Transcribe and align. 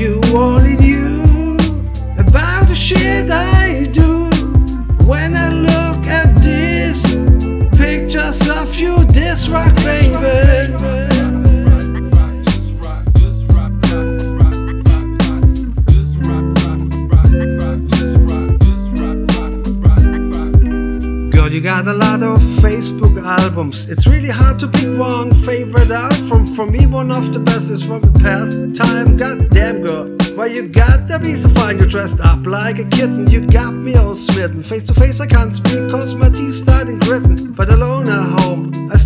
you 0.00 0.18
all 0.34 0.64
in 0.64 0.82
you 0.82 1.56
about 2.16 2.66
the 2.68 2.74
shit 2.74 3.30
I 3.30 3.59
You 21.50 21.60
got 21.60 21.88
a 21.88 21.92
lot 21.92 22.22
of 22.22 22.40
Facebook 22.62 23.20
albums. 23.24 23.90
It's 23.90 24.06
really 24.06 24.28
hard 24.28 24.60
to 24.60 24.68
pick 24.68 24.96
one 24.96 25.34
favorite 25.42 25.90
out. 25.90 26.14
From 26.28 26.46
for 26.46 26.64
me, 26.64 26.86
one 26.86 27.10
of 27.10 27.32
the 27.32 27.40
best 27.40 27.70
is 27.70 27.82
from 27.82 28.02
the 28.02 28.12
past 28.20 28.76
time. 28.76 29.16
Goddamn 29.16 29.82
girl, 29.82 30.16
why 30.36 30.46
you 30.46 30.68
got 30.68 31.08
to 31.08 31.18
be 31.18 31.34
so 31.34 31.48
fine? 31.48 31.80
You 31.80 31.86
dressed 31.86 32.20
up 32.20 32.46
like 32.46 32.78
a 32.78 32.84
kitten. 32.88 33.28
You 33.28 33.40
got 33.40 33.74
me 33.74 33.96
all 33.96 34.14
smitten. 34.14 34.62
Face 34.62 34.84
to 34.84 34.94
face, 34.94 35.20
I 35.20 35.26
can't 35.26 35.52
speak 35.52 35.90
cause 35.90 36.14
my 36.14 36.28
teeth 36.30 36.54
starting 36.54 37.00
gritting. 37.00 37.52
But 37.52 37.68
alone 37.68 38.08
at 38.08 38.40
home, 38.40 38.49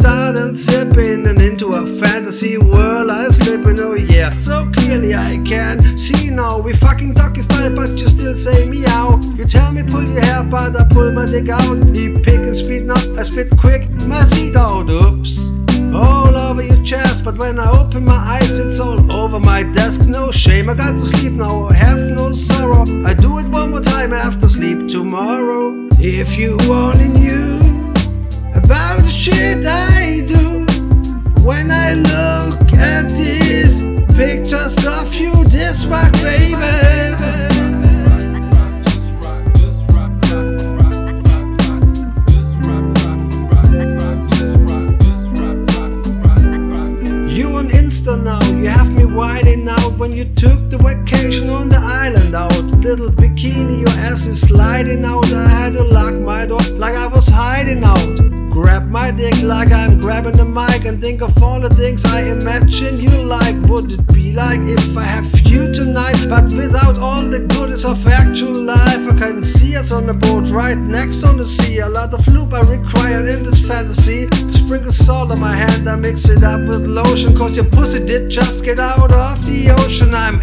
I 0.05 0.33
started 0.33 0.59
sipping 0.59 1.27
and 1.27 1.41
into 1.41 1.69
a 1.73 1.87
fantasy 1.99 2.59
world 2.59 3.11
I 3.11 3.29
slip 3.31 3.67
in. 3.67 3.81
Oh 3.81 3.95
yeah, 3.95 4.29
so 4.29 4.71
clearly 4.75 5.15
I 5.15 5.41
can 5.47 5.97
see 5.97 6.29
now. 6.29 6.61
We 6.61 6.75
fucking 6.75 7.15
doggy 7.15 7.41
style, 7.41 7.75
but 7.75 7.97
you 7.97 8.07
still 8.07 8.35
say 8.35 8.69
meow. 8.69 9.19
You 9.35 9.47
tell 9.47 9.73
me 9.73 9.83
pull 9.83 10.05
your 10.05 10.21
hair, 10.21 10.45
but 10.45 10.77
I 10.77 10.85
pull 10.91 11.11
my 11.13 11.25
dick 11.25 11.49
out. 11.49 11.79
We 11.79 12.11
pick 12.19 12.41
and 12.41 12.55
speed 12.55 12.85
now. 12.85 13.01
I 13.19 13.23
spit 13.23 13.49
quick, 13.59 13.91
my 14.03 14.25
seat 14.25 14.55
out. 14.57 14.91
Oops. 14.91 15.39
All 15.95 16.37
over 16.37 16.63
your 16.63 16.83
chest, 16.85 17.25
but 17.25 17.39
when 17.39 17.59
I 17.59 17.71
open 17.71 18.05
my 18.05 18.13
eyes, 18.37 18.59
it's 18.59 18.81
all 18.81 19.11
over 19.11 19.41
my 19.41 19.63
desk. 19.63 20.07
No 20.07 20.31
shame, 20.31 20.69
I 20.69 20.75
got 20.75 20.93
to 20.93 21.01
sleep 21.01 21.33
now. 21.33 21.69
I 21.69 21.75
have 21.75 21.99
no 21.99 22.35
sorrow. 22.35 22.83
I 23.07 23.15
do 23.15 23.39
it 23.39 23.49
one 23.49 23.71
more 23.71 23.81
time 23.81 24.13
after 24.13 24.49
sleep 24.49 24.87
tomorrow. 24.87 25.89
If 25.99 26.37
you 26.37 26.59
only 26.69 27.09
knew 27.09 27.54
about 28.65 29.03
the 29.03 29.11
shit 29.11 29.67
I 29.67 30.23
do 30.27 30.65
when 31.43 31.71
I 31.71 31.93
look 31.95 32.73
at 32.73 33.09
these 33.11 33.77
pictures 34.17 34.77
of 34.87 35.15
you, 35.15 35.45
this 35.45 35.85
rock, 35.85 36.13
baby. 36.15 36.55
You 47.35 47.57
on 47.57 47.69
Insta 47.69 48.23
now, 48.23 48.41
you 48.59 48.69
have 48.69 48.91
me 48.93 49.05
whining 49.05 49.69
out 49.69 49.93
when 49.99 50.13
you 50.13 50.25
took 50.25 50.71
the 50.71 50.79
vacation 50.79 51.51
on 51.51 51.69
the 51.69 51.79
island 51.79 52.35
out. 52.35 52.65
Little 52.85 53.11
bikini, 53.11 53.81
your 53.81 53.99
ass 54.09 54.27
is 54.27 54.41
sliding 54.41 55.05
out. 55.05 55.31
I 55.33 55.49
had 55.49 55.73
to 55.75 55.83
lock 55.83 56.15
my 56.15 56.47
door 56.47 56.61
like 56.79 56.95
I 56.95 57.09
was 57.09 57.29
hiding 57.29 57.83
out. 57.85 58.14
Grab 58.65 58.89
my 58.89 59.11
dick 59.11 59.43
like 59.43 59.71
I'm 59.73 60.01
grabbing 60.01 60.39
the 60.39 60.45
mic 60.47 60.87
and 60.87 60.99
think 60.99 61.21
of 61.21 61.43
all 61.43 61.61
the 61.61 61.69
things 61.69 62.03
I 62.07 62.23
imagine 62.23 62.99
you 62.99 63.11
like. 63.11 63.55
Would 63.69 63.93
it 63.93 64.07
be 64.07 64.33
like 64.33 64.61
if 64.61 64.97
I 64.97 65.03
have 65.03 65.41
you 65.41 65.71
tonight, 65.71 66.25
but 66.31 66.45
without 66.45 66.97
all 66.97 67.21
the 67.29 67.41
goodies 67.41 67.85
of 67.85 68.07
actual 68.07 68.55
life? 68.55 69.05
I 69.13 69.19
can 69.19 69.45
see 69.45 69.77
us 69.77 69.93
on 69.93 70.07
the 70.07 70.15
boat 70.15 70.49
right 70.49 70.79
next 70.79 71.25
on 71.25 71.37
the 71.37 71.45
sea. 71.45 71.81
A 71.81 71.89
lot 71.91 72.15
of 72.15 72.27
loop 72.27 72.55
I 72.55 72.63
require 72.63 73.29
in 73.29 73.43
this 73.43 73.61
fantasy. 73.69 74.29
Sprinkle 74.53 74.93
salt 74.93 75.31
on 75.31 75.41
my 75.41 75.55
hand, 75.55 75.87
I 75.87 75.97
mix 75.97 76.31
it 76.31 76.43
up 76.43 76.67
with 76.67 76.87
lotion. 76.87 77.37
Cause 77.37 77.55
your 77.57 77.67
pussy 77.67 78.03
did 78.03 78.31
just 78.31 78.65
get 78.65 78.79
out 78.79 79.13
of 79.13 79.45
the 79.45 79.73
ocean. 79.73 80.15
I'm 80.15 80.41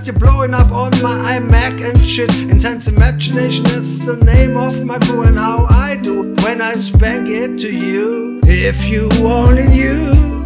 it. 0.00 0.06
Got 0.06 0.06
you 0.06 0.12
blowing 0.12 0.54
up 0.54 0.70
on 0.72 0.90
my 1.02 1.38
iMac 1.38 1.84
and 1.88 1.98
shit. 2.06 2.34
Intense 2.38 2.88
imagination, 2.88 3.64
that's 3.64 3.98
the 4.04 4.16
name 4.16 4.56
of 4.56 4.84
my 4.84 4.98
crew 4.98 5.22
and 5.22 5.38
how 5.38 5.66
I 5.68 5.96
do 6.02 6.34
when 6.42 6.60
I 6.60 6.72
spank 6.74 7.28
it 7.28 7.58
to 7.60 7.74
you. 7.74 8.40
If 8.44 8.84
you 8.84 9.08
only 9.20 9.68
knew 9.68 10.44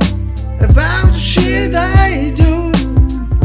about 0.61 1.13
the 1.13 1.19
shit 1.19 1.75
I 1.75 2.33
do 2.37 2.73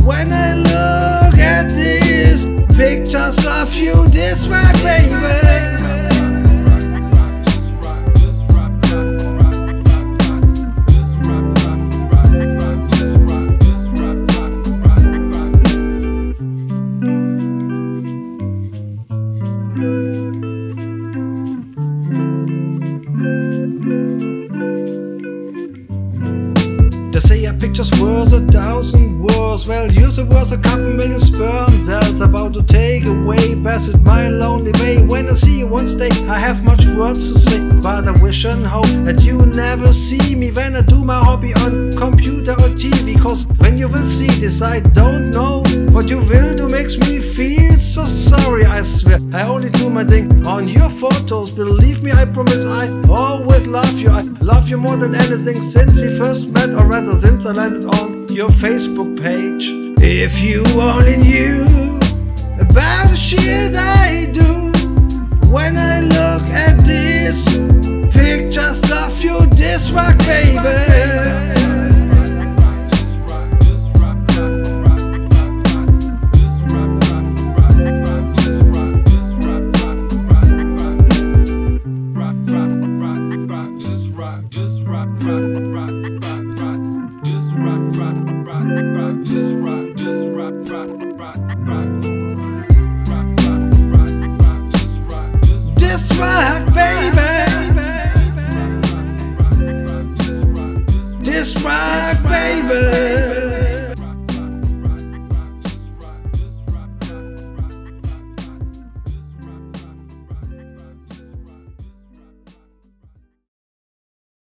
when 0.06 0.34
I 0.34 0.56
look 0.56 1.40
at 1.40 1.70
these 1.70 2.46
pictures 2.76 3.46
of 3.46 3.74
you, 3.76 4.08
this 4.08 4.48
rock, 4.48 4.74
baby. 4.76 5.79
They 27.20 27.28
say 27.28 27.46
a 27.46 27.54
picture's 27.54 27.92
worth 28.00 28.32
a 28.32 28.40
thousand 28.50 29.20
words. 29.20 29.68
Well, 29.68 29.92
yours 29.92 30.22
was 30.22 30.54
a 30.54 30.58
couple 30.58 30.94
million 30.94 31.20
sperm 31.20 31.86
cells 31.86 32.22
about 32.22 32.54
to 32.54 32.64
take 32.64 33.06
away, 33.08 33.62
pass 33.62 33.90
it 33.90 34.02
my 34.04 34.30
lonely 34.30 34.72
way. 34.80 35.02
When 35.06 35.28
I 35.28 35.34
see 35.34 35.60
you 35.60 35.68
once 35.68 35.94
day, 35.94 36.12
I 36.30 36.40
have 36.40 36.64
much 36.64 36.86
words 36.86 37.34
to 37.34 37.40
say, 37.40 37.60
but 37.82 38.08
I 38.08 38.12
wish 38.24 38.46
and 38.46 38.66
hope 38.66 38.86
that 39.04 39.22
you 39.22 39.46
never 39.46 39.92
see 39.92 40.34
me 40.34 40.52
when 40.52 40.78
I 40.78 40.82
do 40.82 41.04
my 41.04 41.20
hobby 41.22 41.54
on 41.56 41.92
computer 41.92 42.54
or 42.54 42.70
TV. 42.80 43.22
Cause 43.22 43.46
when 43.58 43.78
you 43.78 43.90
will 43.90 44.08
see 44.08 44.32
this, 44.40 44.62
I 44.62 44.80
don't 44.80 45.30
know 45.30 45.62
what 45.92 46.08
you 46.08 46.20
will 46.20 46.56
do. 46.56 46.70
Makes 46.70 46.98
me 47.00 47.20
feel 47.20 47.59
so 47.90 48.06
sorry, 48.06 48.66
I 48.66 48.84
swear. 48.84 49.20
I 49.34 49.48
only 49.48 49.70
do 49.70 49.90
my 49.90 50.04
thing 50.04 50.46
on 50.46 50.68
your 50.68 50.90
photos. 50.90 51.50
Believe 51.50 52.04
me, 52.04 52.12
I 52.12 52.26
promise 52.26 52.66
I 52.66 52.88
always 53.10 53.66
love 53.66 53.98
you. 53.98 54.10
I 54.10 54.22
love 54.42 54.70
you 54.70 54.78
more 54.78 54.96
than 54.96 55.16
anything 55.16 55.60
since 55.62 55.96
we 55.96 56.16
first 56.16 56.50
met, 56.50 56.70
or 56.70 56.86
rather, 56.86 57.20
since 57.20 57.48
I 57.48 57.52
landed 57.52 57.86
on 57.86 58.28
your 58.32 58.50
Facebook 58.50 59.20
page. 59.20 59.70
If 60.04 60.40
you 60.40 60.64
only 60.80 61.18
knew 61.18 61.64
about 62.60 63.10
the 63.10 63.18
shit 63.18 63.76
I 63.76 64.32
do 64.34 64.72
when 65.50 65.76
I 65.76 66.02
look 66.02 66.48
at 66.50 66.78
these 66.86 67.44
pictures 68.14 68.84
of 68.92 69.24
you, 69.24 69.48
this 69.56 69.90
rock, 69.90 70.18
baby. 70.20 71.69
this 101.40 101.56
rock, 101.64 102.22
baby. 102.24 103.39